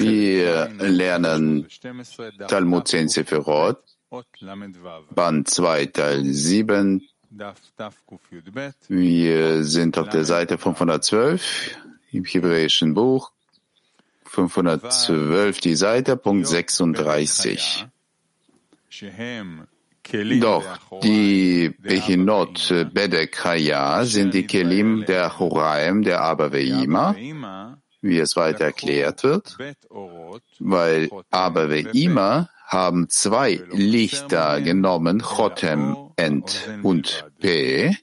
[0.00, 1.66] Wir lernen
[2.48, 3.78] Talmud 10 Sephirot,
[5.14, 7.06] Band 2, Teil 7.
[8.88, 11.76] Wir sind auf der Seite 512
[12.12, 13.32] im hebräischen Buch.
[14.24, 17.86] 512 die Seite, Punkt 36.
[20.40, 27.14] Doch die Bechinot Bedek Haya sind die Kelim der Horaim, der Abaveima,
[28.00, 29.58] wie es weiter erklärt wird,
[30.58, 35.96] weil Abaveima haben zwei Lichter genommen, Chotem
[36.82, 37.96] und P,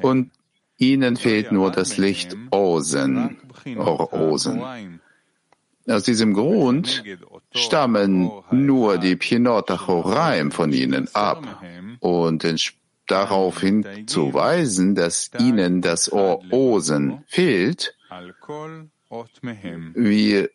[0.00, 0.30] und
[0.78, 3.38] ihnen fehlt nur das Licht Osen,
[3.76, 5.00] Osen.
[5.88, 7.02] Aus diesem Grund
[7.54, 11.62] stammen nur die Pinot von ihnen ab
[12.00, 12.44] und
[13.06, 17.96] darauf hinzuweisen, dass ihnen das Ohr Osen fehlt.
[19.94, 20.50] Wir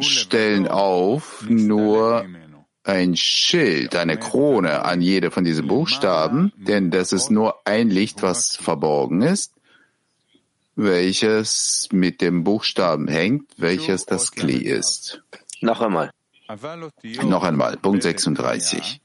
[0.00, 2.26] stellen auf nur
[2.82, 8.22] ein Schild, eine Krone an jede von diesen Buchstaben, denn das ist nur ein Licht,
[8.22, 9.52] was verborgen ist
[10.76, 15.22] welches mit dem Buchstaben hängt, welches das Kli ist.
[15.60, 16.10] Noch einmal.
[17.24, 19.00] Noch einmal, Punkt 36.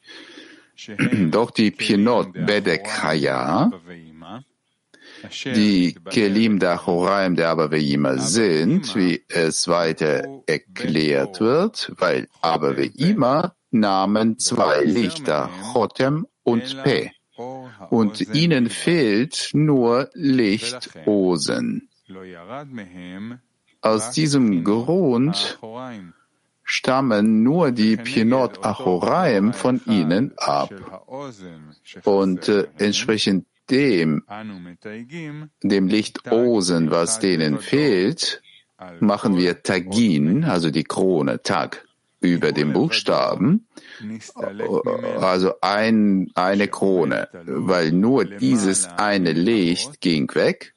[1.32, 3.72] Doch die Pinot Bedek Haya,
[5.46, 14.38] die Kelim der Horaim der Abaveima sind, wie es weiter erklärt wird, weil Abaveima nahmen
[14.40, 17.12] zwei Lichter, Chotem und Pe
[17.90, 21.90] und ihnen fehlt nur Licht-Osen.
[23.82, 25.60] Aus diesem Grund
[26.64, 30.72] stammen nur die Pinot Achoraim von ihnen ab.
[32.04, 34.24] Und äh, entsprechend dem,
[35.64, 38.42] dem Licht Osen, was denen fehlt,
[39.00, 41.86] machen wir Tagin, also die Krone, Tag,
[42.22, 43.68] über dem Buchstaben,
[45.20, 50.74] also ein, eine Krone, weil nur dieses eine Licht ging weg,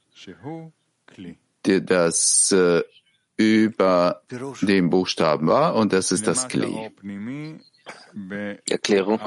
[1.63, 2.83] das äh,
[3.37, 4.23] über
[4.63, 6.91] dem Buchstaben war, und das ist das Kli.
[8.69, 9.21] Erklärung.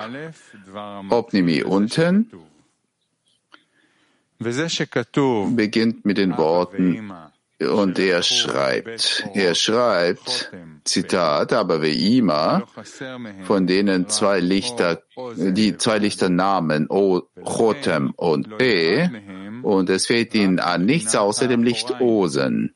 [1.10, 2.32] Opnimi unten
[5.56, 7.12] beginnt mit den Worten
[7.60, 10.52] und er schreibt, er schreibt,
[10.84, 12.68] Zitat, aber wie immer,
[13.44, 15.02] von denen zwei Lichter,
[15.36, 19.10] die zwei Lichter Namen, O, Chotem und P,
[19.64, 22.74] und es fehlt ihnen an nichts außer dem Licht Osen.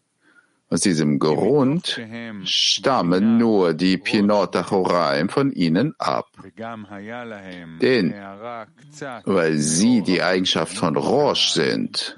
[0.72, 2.00] Aus diesem Grund
[2.46, 6.30] stammen nur die Pinot Achoraim von ihnen ab.
[7.82, 8.14] Denn,
[9.26, 12.16] weil sie die Eigenschaft von Rosh sind,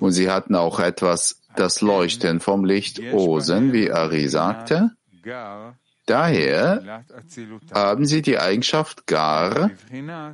[0.00, 4.92] und sie hatten auch etwas, das Leuchten vom Licht Osen, wie Ari sagte,
[6.06, 7.04] Daher
[7.74, 9.72] haben sie die Eigenschaft Gar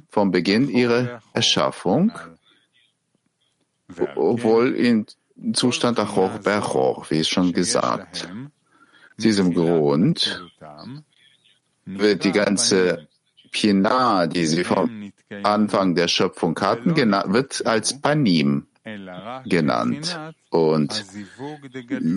[0.08, 2.12] vom Beginn ihrer Erschaffung,
[4.14, 5.06] obwohl in
[5.52, 8.28] Zustand Achor Berchor, wie es schon gesagt.
[9.16, 10.42] Aus diesem Grund
[11.84, 13.08] wird die ganze
[13.50, 15.12] Pina, die sie vom
[15.42, 18.66] Anfang der Schöpfung hatten, wird als Panim
[19.44, 20.18] genannt.
[20.50, 21.04] Und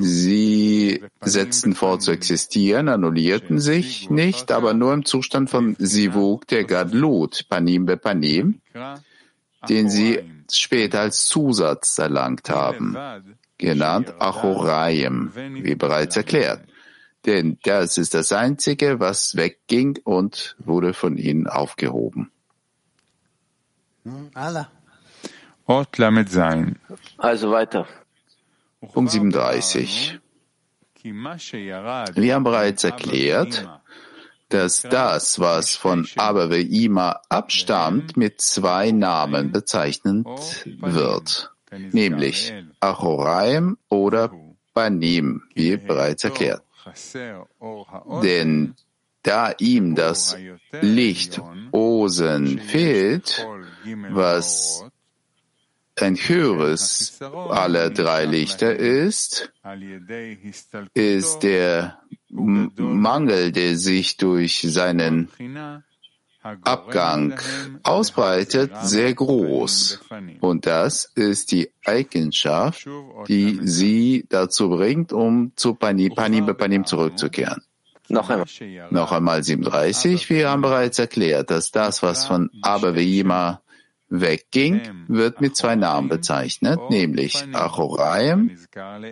[0.01, 6.65] sie setzten vor zu existieren, annullierten sich nicht, aber nur im Zustand von Sivuk, der
[6.65, 8.61] Gadlut, Panim be Panim,
[9.69, 10.19] den sie
[10.51, 12.97] später als Zusatz erlangt haben,
[13.57, 16.61] genannt Achorayim, wie bereits erklärt.
[17.25, 22.31] Denn das ist das Einzige, was wegging und wurde von ihnen aufgehoben.
[27.17, 27.87] Also weiter.
[28.93, 30.19] Punkt 37.
[31.03, 33.67] Wir haben bereits erklärt,
[34.49, 40.25] dass das, was von Abaveima abstammt, mit zwei Namen bezeichnet
[40.79, 44.31] wird, nämlich Achoraim oder
[44.73, 46.63] Banim, wie bereits erklärt.
[48.23, 48.75] Denn
[49.23, 50.37] da ihm das
[50.81, 51.41] Licht
[51.71, 53.45] Osen fehlt,
[54.09, 54.85] was
[55.99, 59.51] ein höheres aller drei Lichter ist,
[60.93, 61.99] ist der
[62.37, 65.29] Mangel, der sich durch seinen
[66.63, 67.39] Abgang
[67.83, 69.99] ausbreitet, sehr groß.
[70.39, 72.87] Und das ist die Eigenschaft,
[73.27, 77.61] die sie dazu bringt, um zu Panim, Panim, Panim zurückzukehren.
[78.09, 78.47] Noch einmal.
[78.89, 80.29] Noch einmal 37.
[80.29, 83.61] Wir haben bereits erklärt, dass das, was von Abaveima
[84.09, 88.57] wegging, wird mit zwei Namen bezeichnet, nämlich Achoraim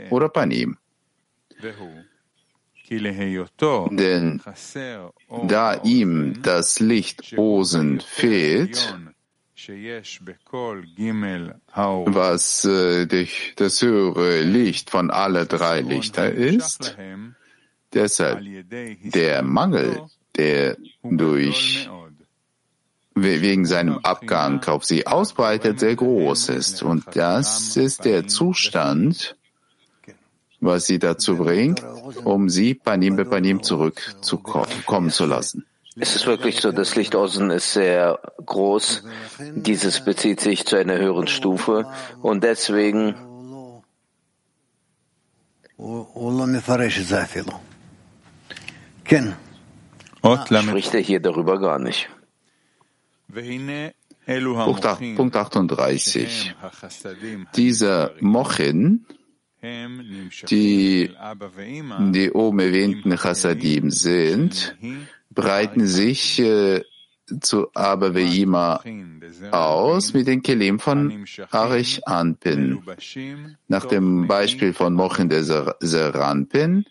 [0.10, 0.78] oder Panim.
[2.90, 4.42] Denn
[5.48, 8.96] da ihm das Licht Osen fehlt,
[12.06, 16.96] was äh, das höhere Licht von alle drei Lichter ist,
[17.94, 20.02] deshalb der Mangel,
[20.36, 21.90] der durch
[23.16, 26.84] wegen seinem Abgang auf sie ausbreitet, sehr groß ist.
[26.84, 29.38] Und das ist der Zustand,
[30.66, 31.84] was sie dazu bringt,
[32.24, 35.66] um sie Panim be Panim zurückzukommen zu lassen.
[35.98, 39.04] Es ist wirklich so, das Licht außen ist sehr groß.
[39.56, 41.88] Dieses bezieht sich zu einer höheren Stufe
[42.22, 43.16] und deswegen
[50.22, 52.10] spricht er hier darüber gar nicht.
[55.16, 56.56] Punkt 38.
[57.56, 59.06] Dieser Mochin,
[59.62, 61.12] die
[62.14, 64.76] die oben erwähnten Chassadim sind,
[65.32, 66.82] breiten sich äh,
[67.42, 68.84] zu Abaveima
[69.52, 72.84] aus mit den Kelim von Arich Anpin.
[73.68, 75.44] Nach dem Beispiel von Mochin der
[75.80, 76.86] Seranpin,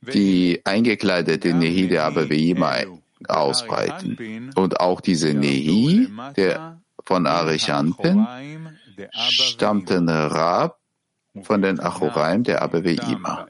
[0.00, 2.84] die eingekleidete Nehi der Abaveima
[3.26, 4.52] ausbreiten.
[4.54, 8.26] Und auch diese Nehi der von Arich Anpin
[9.12, 10.78] stammten Rab
[11.42, 13.46] von den Achoraim der Abaveima.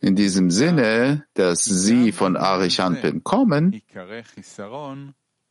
[0.00, 3.82] In diesem Sinne, dass sie von Arichanpin kommen,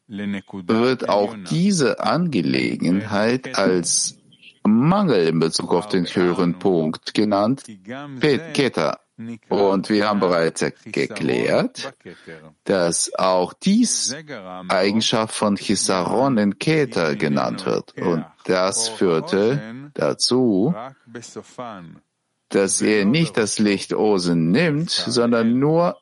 [0.08, 4.18] wird auch diese Angelegenheit als
[4.64, 7.64] Mangel in Bezug auf den höheren Punkt genannt,
[8.54, 9.00] Keta.
[9.50, 11.92] Und wir haben bereits geklärt,
[12.66, 14.16] dass auch dies
[14.70, 17.98] Eigenschaft von Chisaron in Keter genannt wird.
[18.00, 20.76] Und das führte dazu,
[22.50, 25.98] dass er nicht das Licht Osen nimmt, sondern nur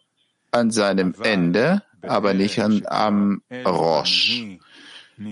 [0.52, 4.44] an seinem Ende, aber nicht an, am Rosh.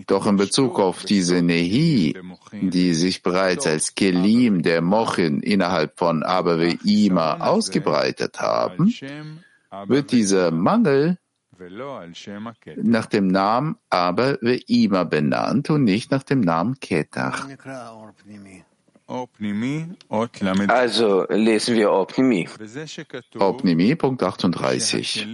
[0.08, 2.16] Doch in Bezug auf diese Nehi,
[2.52, 8.94] die sich bereits als Kelim der Mochin innerhalb von Abaveima ausgebreitet haben,
[9.88, 11.18] wird dieser Mangel
[12.78, 17.48] nach dem Namen Abaveima benannt und nicht nach dem Namen Ketach.
[20.68, 22.50] Also lesen wir Opnimi.
[23.38, 25.28] Opnimi, Punkt 38.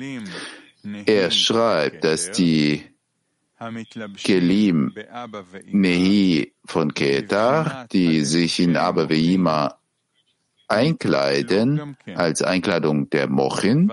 [1.06, 2.84] Er schreibt, dass die
[4.24, 4.94] Kelim
[5.66, 9.78] Nehi von Ketar, die sich in Abaveima
[10.68, 13.92] einkleiden, als Einkleidung der Mochin,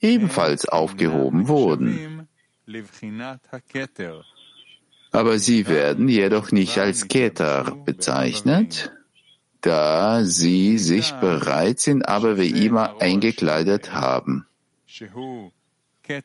[0.00, 2.28] ebenfalls aufgehoben wurden.
[5.12, 8.90] Aber sie werden jedoch nicht als Keter bezeichnet,
[9.60, 14.46] da sie sich bereits in Abaveima eingekleidet haben.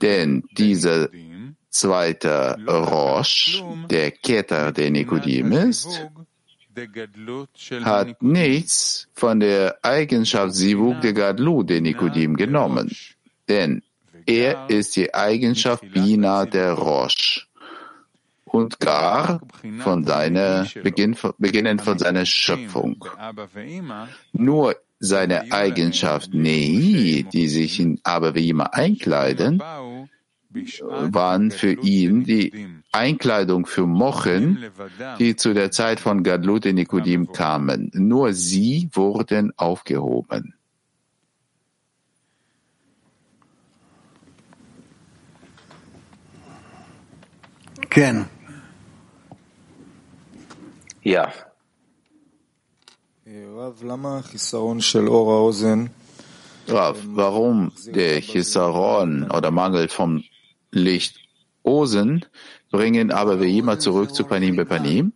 [0.01, 1.09] Denn dieser
[1.80, 6.08] zweite Rosh, der Keter der Nikodim ist,
[7.84, 12.96] hat nichts von der Eigenschaft Sivuk der Gadlu der Nikodim genommen,
[13.48, 13.82] denn
[14.26, 17.48] er ist die Eigenschaft Bina der Rosh
[18.46, 19.42] und gar
[19.80, 23.06] von seiner, Beginn, beginnend von seiner Schöpfung.
[24.34, 29.62] Nur seine Eigenschaft Nei, die sich in Abaveima einkleiden,
[30.81, 34.66] waren für ihn die Einkleidung für Mochen,
[35.19, 37.92] die zu der Zeit von Gadlut in Nikodim kamen.
[37.94, 40.54] Nur sie wurden aufgehoben.
[47.90, 48.26] Ken.
[51.04, 51.31] Ja.
[56.69, 60.23] Rav, warum der Chisaron oder Mangel vom
[60.71, 61.19] Licht
[61.64, 62.26] Osen
[62.71, 65.14] bringen aber wir immer zurück zu Panim Panim?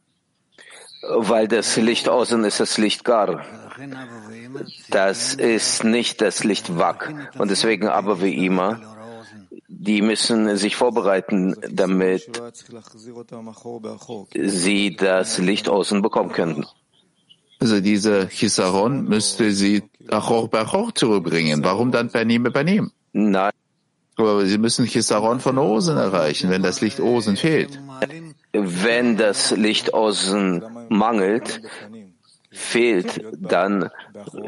[1.15, 3.43] Weil das Licht Osen ist das Licht Gar.
[4.89, 7.31] Das ist nicht das Licht Wak.
[7.37, 8.79] Und deswegen aber wie immer
[9.81, 12.29] die müssen sich vorbereiten, damit
[14.35, 16.65] sie das Licht außen bekommen können.
[17.59, 21.63] Also diese Chisaron müsste sie Achor Bachor zurückbringen.
[21.63, 22.91] Warum dann Panim Panim?
[23.13, 23.51] Nein.
[24.21, 27.79] Aber sie müssen Chisaron von Osen erreichen, wenn das Licht Osen fehlt.
[28.53, 31.61] Wenn das Licht Osen mangelt,
[32.51, 33.89] fehlt, dann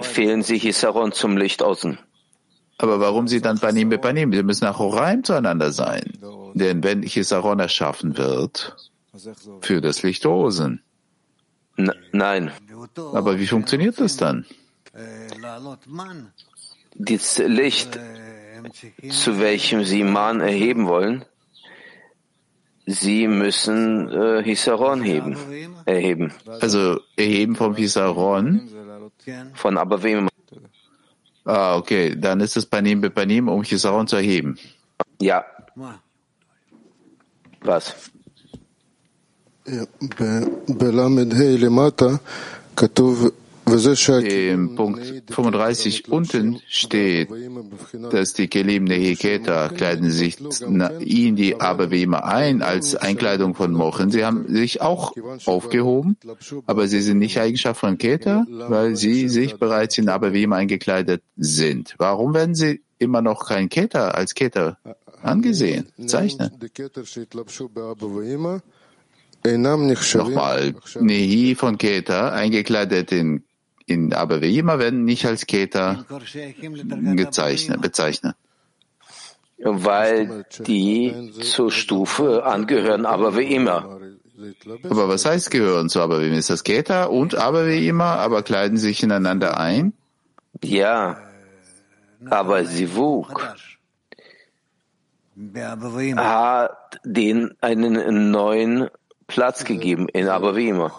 [0.02, 1.98] fehlen sie Chisaron zum Licht Osen.
[2.78, 4.34] Aber warum sie dann Panim Bepanim?
[4.34, 6.04] Sie müssen nach Horaim zueinander sein.
[6.54, 8.76] Denn wenn Chisaron erschaffen wird,
[9.62, 10.82] für das Licht Rosen.
[12.12, 12.52] Nein.
[12.96, 14.46] Aber wie funktioniert das dann?
[16.96, 18.00] Das Licht,
[19.10, 21.26] zu welchem Sie Man erheben wollen,
[22.86, 25.38] Sie müssen äh, Hisaron heben,
[25.86, 26.34] erheben.
[26.60, 28.70] Also erheben vom Hisaron?
[29.54, 30.28] Von Abavim.
[31.46, 32.14] Ah, okay.
[32.18, 34.58] Dann ist es Panim Bepanim, um Hisaron zu erheben.
[35.22, 35.46] Ja.
[37.62, 38.12] Was?
[43.66, 47.30] Im Punkt 35 unten steht,
[48.12, 50.38] dass die Kelim Nehiketa kleiden sich
[51.00, 51.60] in die
[52.04, 54.12] immer ein als Einkleidung von Mochen.
[54.12, 55.14] Sie haben sich auch
[55.46, 56.18] aufgehoben,
[56.68, 61.96] aber sie sind nicht Eigenschaft von Keta, weil sie sich bereits in immer eingekleidet sind.
[61.98, 64.78] Warum werden sie immer noch kein Keta als Keta
[65.22, 66.54] angesehen, bezeichnet?
[69.46, 73.44] Nochmal, Nehi von Keta, eingekleidet in,
[73.86, 76.06] in aber wie immer werden nicht als gezeichnet,
[77.82, 78.36] bezeichnet.
[79.58, 84.00] Weil die zur Stufe angehören, aber wie immer.
[84.90, 86.38] Aber was heißt gehören zu aber wie immer?
[86.38, 89.94] Ist das Keta und aber wie immer, aber kleiden sich ineinander ein?
[90.62, 91.18] Ja,
[92.30, 93.56] aber Sivuk
[96.16, 98.90] hat den einen neuen
[99.28, 100.92] Platz gegeben in Abavima.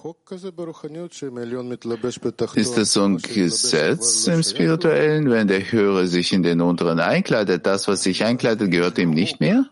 [2.55, 7.67] Ist das so ein Gesetz im Spirituellen, wenn der Höhere sich in den Unteren einkleidet,
[7.67, 9.67] das, was sich einkleidet, gehört ihm nicht mehr?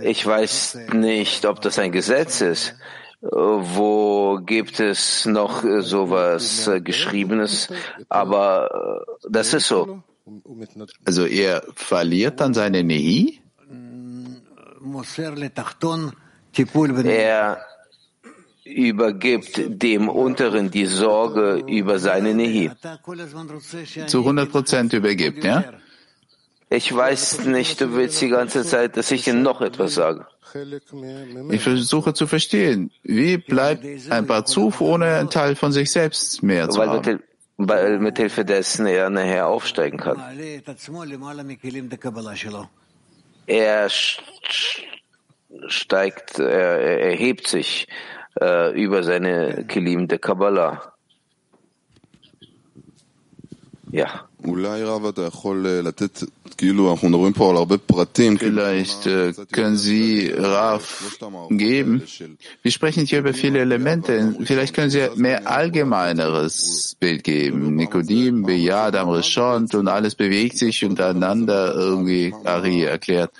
[0.00, 2.74] Ich weiß nicht, ob das ein Gesetz ist.
[3.20, 7.68] Wo gibt es noch sowas Geschriebenes?
[8.08, 10.02] Aber das ist so.
[11.04, 13.40] Also er verliert dann seine Nehi?
[17.04, 17.64] Er
[18.64, 22.70] übergibt dem Unteren die Sorge über seine Nehi.
[24.06, 25.64] Zu 100 Prozent übergibt, ja?
[26.70, 30.26] Ich weiß nicht, du willst die ganze Zeit, dass ich dir noch etwas sage.
[31.50, 36.68] Ich versuche zu verstehen, wie bleibt ein Barzuf ohne einen Teil von sich selbst mehr
[36.68, 37.06] zu weil haben?
[37.06, 37.22] mit,
[37.56, 40.20] weil mit Hilfe dessen er nachher aufsteigen kann.
[43.46, 43.88] Er
[45.68, 47.88] steigt, er, er erhebt sich
[48.40, 50.92] äh, über seine Kelim der Kabbalah.
[53.90, 54.26] Ja.
[58.38, 61.18] Vielleicht äh, können Sie Raf
[61.50, 62.02] geben.
[62.62, 64.34] Wir sprechen hier über viele Elemente.
[64.44, 67.76] Vielleicht können Sie mehr allgemeineres Bild geben.
[67.76, 73.30] Nikodim, Bejad, Amrishont und alles bewegt sich untereinander irgendwie, Ari erklärt.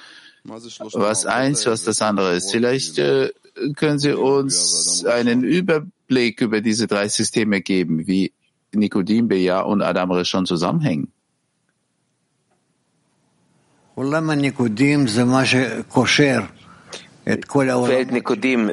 [0.45, 2.51] Was eins, was das andere ist.
[2.51, 3.31] Vielleicht äh,
[3.77, 8.33] können Sie uns einen Überblick über diese drei Systeme geben, wie
[8.73, 11.13] Nikodim, Beja und Adam Rishon zusammenhängen.
[17.89, 18.73] Welt Nikodim,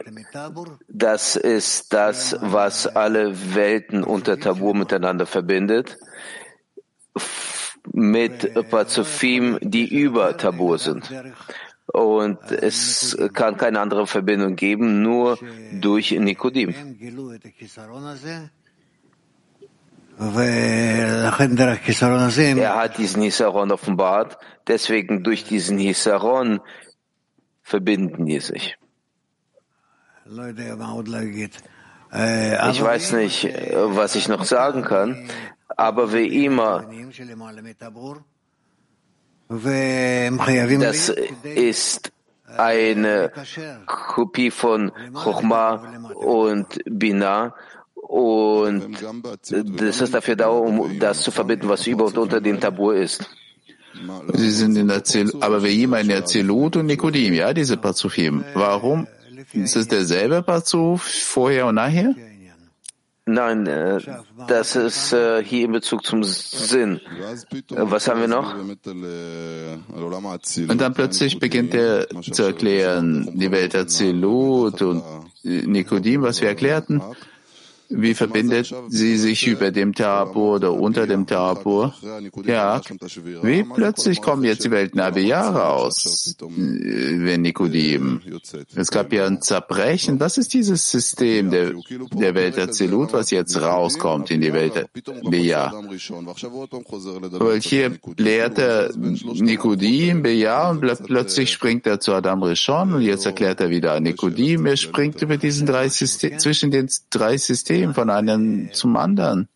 [0.88, 5.98] das ist das, was alle Welten unter Tabu miteinander verbindet,
[8.00, 11.12] mit Pazufim, die über Tabu sind.
[11.92, 15.40] Und es kann keine andere Verbindung geben, nur
[15.72, 16.76] durch Nikodim.
[22.60, 24.38] Er hat diesen Hisaron offenbart,
[24.68, 26.60] deswegen durch diesen Hisaron
[27.64, 28.78] verbinden die sich.
[32.72, 35.30] Ich weiß nicht, was ich noch sagen kann,
[35.76, 36.86] aber wie immer,
[40.80, 41.10] das
[41.44, 42.12] ist
[42.58, 43.32] eine
[43.86, 47.56] Kopie von Chochma und Binah
[47.96, 48.98] und
[49.44, 53.30] das ist dafür da, um das zu verbinden, was über und unter dem Tabu ist.
[54.34, 57.78] Sie sind in der Zell, aber wir jemand in der Zelut und Nikodim, ja, diese
[57.78, 58.44] Parzufim.
[58.54, 59.08] Warum?
[59.54, 62.16] Ist es derselbe Parzuf vorher und nachher?
[63.32, 64.00] Nein, äh,
[64.48, 67.00] das ist äh, hier in Bezug zum Sinn.
[67.70, 68.56] Was haben wir noch?
[70.68, 75.04] Und dann plötzlich beginnt er zu erklären, die Welt der Zelut und
[75.44, 77.02] Nikodim, was wir erklärten.
[77.90, 81.96] Wie verbindet sie sich über dem Tabor oder unter dem Tabor?
[82.46, 82.80] Ja,
[83.42, 88.22] wie plötzlich kommen jetzt die Welten Abiyah raus, wenn Nikodim?
[88.76, 90.20] Es gab ja ein Zerbrechen.
[90.20, 91.74] Was ist dieses System der,
[92.14, 94.88] der Welt Azilut, was jetzt rauskommt in die Welt
[95.26, 95.74] Abiyah?
[97.40, 103.26] Weil hier lehrt er Nikodim, Beja und plötzlich springt er zu Adam Rishon und jetzt
[103.26, 104.68] erklärt er wieder Nikodim.
[104.68, 109.48] Er springt über diesen drei System, zwischen den drei Systemen System von einem zum anderen.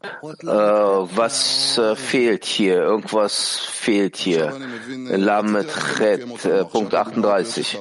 [0.00, 2.76] Äh, was äh, fehlt hier?
[2.76, 4.56] Irgendwas fehlt hier.
[5.08, 7.80] Lamet Chet, äh, Punkt 38.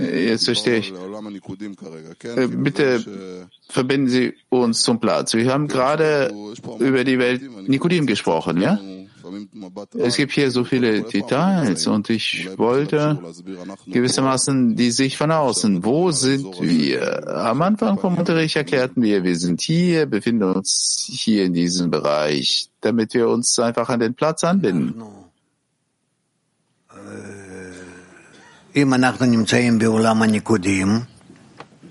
[0.00, 0.94] Jetzt verstehe ich.
[2.24, 5.34] Äh, bitte verbinden Sie uns zum Platz.
[5.34, 6.32] Wir haben gerade
[6.78, 8.78] über die Welt Nikodim gesprochen, ja?
[9.98, 13.18] Es gibt hier so viele Details und ich wollte
[13.86, 15.84] gewissermaßen die Sicht von außen.
[15.84, 17.28] Wo sind wir?
[17.28, 22.68] Am Anfang vom Unterricht erklärten wir, wir sind hier, befinden uns hier in diesem Bereich,
[22.80, 25.02] damit wir uns einfach an den Platz anbinden.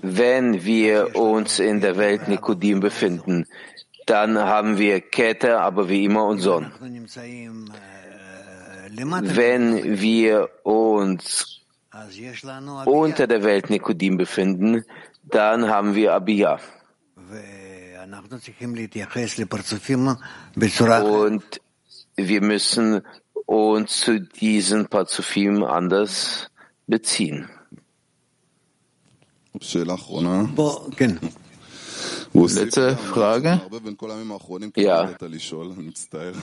[0.00, 3.46] Wenn wir uns in der Welt Nikodim befinden,
[4.08, 6.72] dann haben wir Kette, aber wie immer und Son.
[8.90, 11.60] Wenn wir uns
[12.84, 14.84] unter der Welt Nikodim befinden,
[15.24, 16.58] dann haben wir Abiyah.
[21.04, 21.60] Und
[22.16, 23.02] wir müssen
[23.46, 26.50] uns zu diesen Parzufim anders
[26.86, 27.48] beziehen.
[32.54, 33.60] Letzte Frage.
[34.76, 35.04] Ja.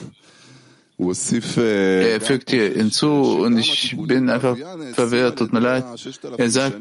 [0.98, 4.56] Er fügt hier hinzu und ich bin einfach
[4.94, 5.84] verwirrt, tut mir leid.
[6.38, 6.76] Er sagt,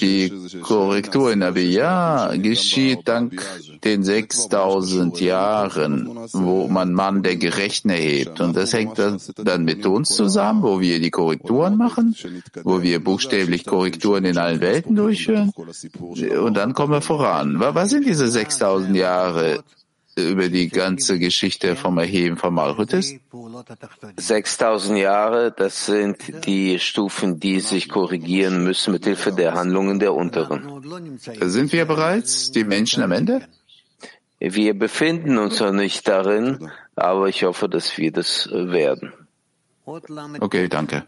[0.00, 3.44] die Korrektur in Abiyah geschieht dank
[3.82, 8.40] den 6000 Jahren, wo man Mann der Gerechten erhebt.
[8.40, 12.14] Und das hängt dann mit uns zusammen, wo wir die Korrekturen machen,
[12.62, 15.50] wo wir buchstäblich Korrekturen in allen Welten durchführen.
[15.56, 17.56] Und dann kommen wir voran.
[17.58, 19.64] Was sind diese 6000 Jahre?
[20.18, 23.16] Über die ganze Geschichte vom Erheben von Malchut ist?
[24.16, 30.14] 6000 Jahre, das sind die Stufen, die sich korrigieren müssen mit Hilfe der Handlungen der
[30.14, 30.82] Unteren.
[31.40, 33.46] Sind wir bereits die Menschen am Ende?
[34.40, 39.12] Wir befinden uns noch nicht darin, aber ich hoffe, dass wir das werden.
[39.84, 41.04] Okay, danke.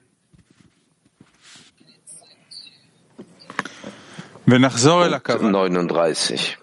[5.52, 6.58] 39.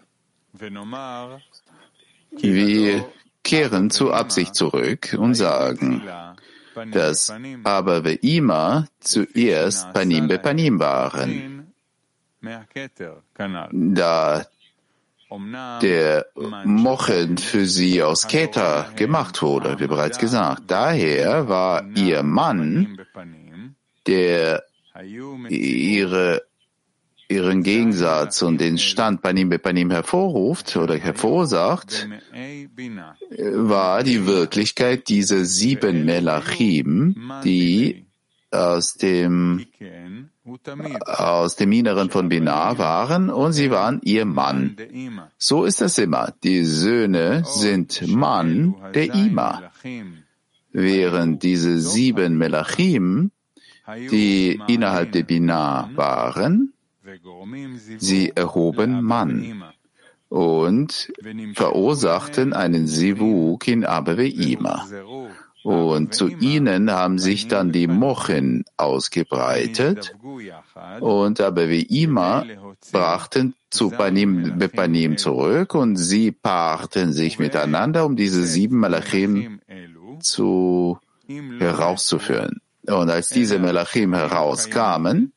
[2.42, 3.06] Wir
[3.44, 6.04] kehren zur Absicht zurück und sagen,
[6.92, 11.74] dass aber wir immer zuerst Panim be Panim waren.
[13.72, 14.46] Da
[15.82, 16.26] der
[16.64, 20.64] Mochen für sie aus Keter gemacht wurde, wie bereits gesagt.
[20.68, 22.98] Daher war ihr Mann,
[24.06, 24.64] der
[25.50, 26.44] ihre
[27.30, 32.08] ihren Gegensatz und den Stand Panim Bepanim hervorruft oder hervorsagt,
[33.54, 38.06] war die Wirklichkeit dieser sieben Melachim, die
[38.52, 39.66] aus dem
[41.06, 44.78] aus dem Inneren von Binah waren und sie waren ihr Mann.
[45.38, 46.34] So ist das immer.
[46.44, 49.72] Die Söhne sind Mann der Ima.
[50.72, 53.32] Während diese sieben Melachim,
[54.10, 56.74] die innerhalb der Binah waren,
[57.98, 59.64] Sie erhoben Mann
[60.30, 61.14] und
[61.54, 64.86] verursachten einen Sivuk in Abeweima.
[65.64, 70.16] Und zu ihnen haben sich dann die Mochen ausgebreitet
[71.02, 72.46] und Abeweima
[72.92, 79.60] brachten zu Panim Bepanim zurück und sie paarten sich miteinander, um diese sieben Malachim
[80.20, 82.62] zu herauszuführen.
[82.86, 85.34] Und als diese Melachim herauskamen,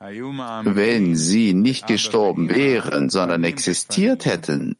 [0.00, 4.76] wenn sie nicht gestorben wären, sondern existiert hätten,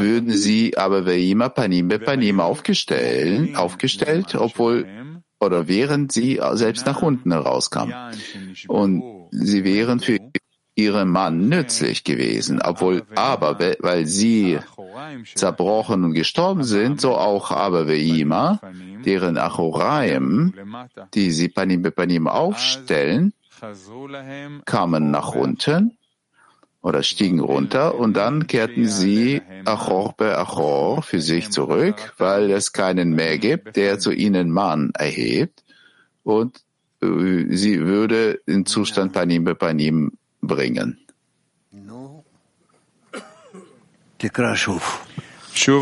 [0.00, 4.86] würden sie aber Veima Panim Panim aufgestellt, aufgestellt, obwohl
[5.38, 7.94] oder während sie selbst nach unten herauskamen.
[8.68, 10.18] Und sie wären für
[10.74, 14.58] ihren Mann nützlich gewesen, obwohl aber, weil sie
[15.34, 18.60] zerbrochen und gestorben sind, so auch aber Veima,
[19.04, 20.54] deren Achoraim,
[21.14, 23.32] die sie Panim Bepanim aufstellen,
[24.64, 25.98] kamen nach unten
[26.80, 32.72] oder stiegen runter und dann kehrten sie Achor be Achor für sich zurück, weil es
[32.72, 35.64] keinen mehr gibt, der zu ihnen Mann erhebt.
[36.24, 36.64] Und
[37.00, 40.98] sie würde den Zustand Panim Panim bringen.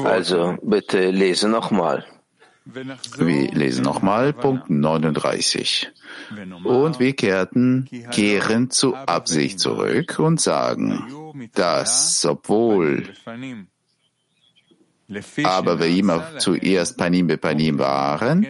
[0.04, 2.04] Also bitte lese nochmal.
[2.64, 5.90] Wir lesen nochmal Punkt 39.
[6.64, 11.04] Und wir kehrten, kehren zur Absicht zurück und sagen,
[11.54, 13.08] dass obwohl
[15.42, 18.46] aber wir immer zuerst Panim be Panim waren,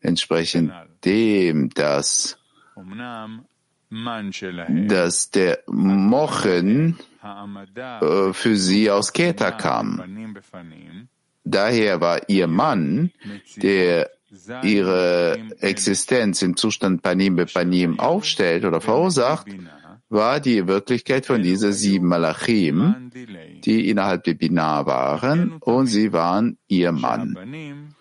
[0.00, 0.72] entsprechend
[1.04, 2.38] dem, dass,
[4.88, 10.02] dass der Mochen äh, für sie aus Keta kam.
[11.44, 13.10] Daher war ihr Mann,
[13.56, 14.10] der
[14.62, 19.46] ihre Existenz im Zustand Panim be Panim aufstellt oder verursacht,
[20.08, 23.10] war die Wirklichkeit von diesen sieben Malachim,
[23.64, 27.94] die innerhalb der Binah waren, und sie waren ihr Mann.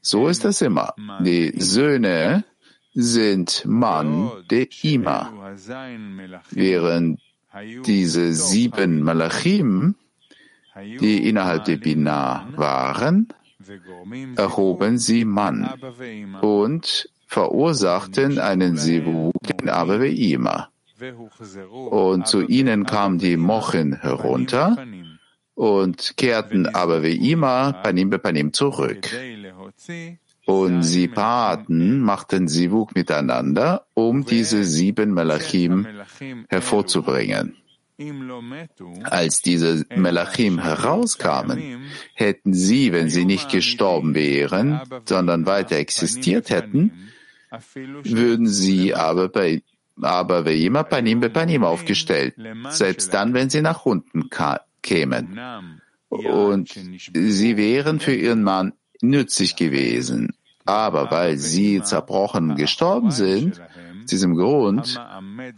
[0.00, 0.94] So ist das immer.
[1.20, 2.44] Die Söhne
[2.94, 5.54] sind Mann der Ima,
[6.50, 7.20] während
[7.86, 9.94] diese sieben Malachim,
[11.00, 13.28] die innerhalb der Binah waren,
[14.36, 15.68] erhoben sie Mann
[16.40, 20.68] und verursachten einen Sivuk in Abaveima.
[21.90, 24.76] Und zu ihnen kamen die Mochen herunter
[25.54, 29.08] und kehrten wie immer Panim be Panim zurück.
[30.50, 35.86] Und sie paarten, machten Sivuk miteinander, um diese sieben Melachim
[36.48, 37.56] hervorzubringen.
[39.04, 41.82] Als diese Melachim herauskamen,
[42.14, 47.10] hätten sie, wenn sie nicht gestorben wären, sondern weiter existiert hätten,
[48.02, 49.62] würden sie aber bei
[50.02, 52.34] aber Veima Panim Panim aufgestellt,
[52.70, 54.30] selbst dann, wenn sie nach unten
[54.82, 55.38] kämen.
[56.08, 56.70] Und
[57.12, 60.32] sie wären für ihren Mann nützlich gewesen.
[60.64, 65.00] Aber weil sie zerbrochen gestorben sind, aus diesem Grund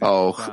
[0.01, 0.51] auch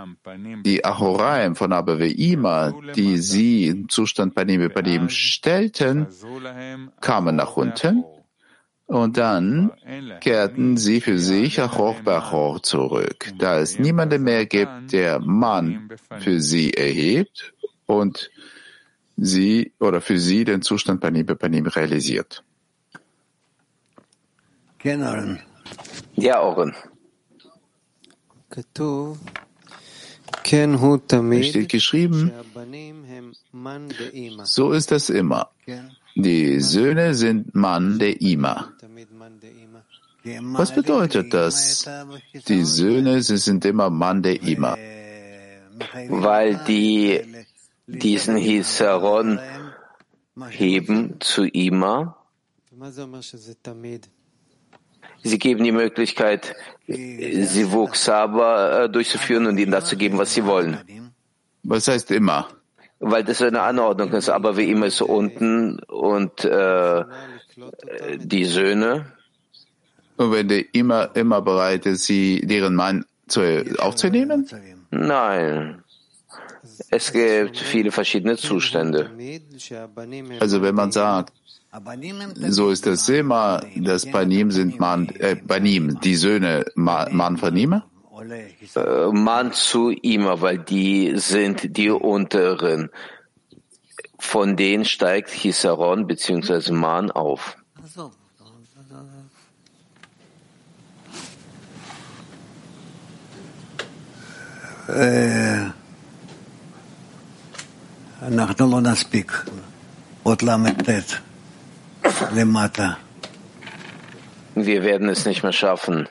[0.64, 6.08] die Achoraim von Abaveima, die sie im Zustand Panim Panim stellten,
[7.02, 8.04] kamen nach unten
[8.86, 9.72] und dann
[10.22, 16.42] kehrten sie für sich Achor Bachor zurück, da es niemanden mehr gibt, der Mann für
[16.42, 17.54] sie erhebt
[17.86, 18.32] und
[19.18, 22.44] sie oder für sie den Zustand Panim Panim realisiert.
[26.16, 26.74] Ja, Oren.
[31.32, 32.32] Es steht geschrieben,
[34.44, 35.50] so ist das immer.
[36.16, 38.74] Die Söhne sind Mann der Ima.
[40.42, 41.90] Was bedeutet das?
[42.48, 44.78] Die Söhne, sie sind immer Mann der Ima.
[46.08, 47.22] Weil die
[47.88, 49.40] diesen Hisaron
[50.50, 52.16] heben zu Ima.
[55.24, 56.56] Sie geben die Möglichkeit,
[56.88, 60.78] sie Wuchsaba äh, durchzuführen und ihnen das zu geben, was sie wollen.
[61.64, 62.48] Was heißt immer?
[63.00, 67.04] Weil das eine Anordnung ist, aber wie immer ist unten und äh,
[68.18, 69.14] die Söhne.
[70.18, 73.42] Und wenn der immer, immer bereit ist, sie, deren Mann zu,
[73.80, 74.48] aufzunehmen?
[74.92, 75.84] Nein.
[76.90, 79.12] Es gibt viele verschiedene Zustände.
[80.40, 81.34] Also wenn man sagt,
[82.49, 87.83] so ist das immer, dass Banim sind Mann, äh, Banim, die Söhne Mann von ihm?
[88.77, 92.91] Äh, Mann zu ihm, weil die sind die unteren.
[94.21, 96.73] Von denen steigt Hisaron bzw.
[96.73, 97.57] Mann auf.
[108.23, 109.33] אנחנו לא נספיק.
[110.23, 111.28] עוד ל"ט למטה.
[114.56, 116.10] Wir werden es nicht mehr schaffen,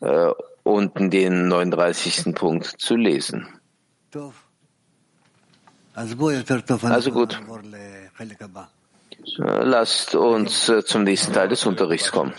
[0.00, 0.30] äh,
[0.62, 2.34] unten den 39.
[2.34, 3.46] Punkt zu lesen.
[5.94, 7.40] Also gut.
[9.36, 12.32] Lasst uns äh, zum nächsten Teil des Unterrichts kommen.